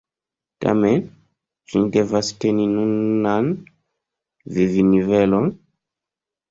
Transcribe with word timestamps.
Tamen, 0.63 1.03
ĉu 1.73 1.81
ni 1.83 1.91
devas 1.97 2.31
teni 2.45 2.67
nunan 2.73 3.53
vivnivelon? 4.59 5.57